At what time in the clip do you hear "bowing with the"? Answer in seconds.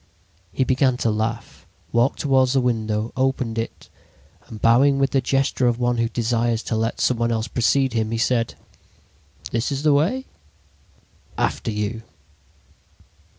4.59-5.21